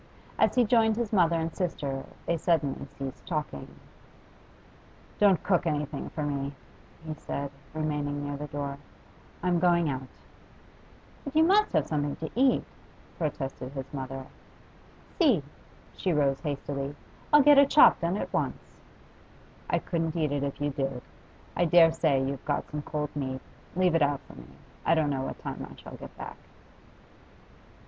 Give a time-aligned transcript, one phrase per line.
[0.39, 3.67] As he joined his mother and sister they suddenly ceased talking.
[5.19, 6.55] 'Don't cook anything for me,'
[7.05, 8.79] he said, remaining near the door.
[9.43, 10.07] 'I'm going out.'
[11.23, 12.63] 'But you must have something to eat,'
[13.19, 14.25] protested his mother.
[15.19, 15.43] 'See'
[15.95, 16.95] she rose hastily
[17.31, 18.79] 'I'll get a chop done at once.'
[19.69, 21.03] 'I couldn't eat it if you did.
[21.55, 23.41] I dare say you've got some cold meat.
[23.75, 24.47] Leave it out for me;
[24.83, 26.37] I don't know what time I shall get back.